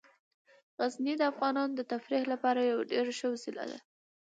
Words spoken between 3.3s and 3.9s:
وسیله ده.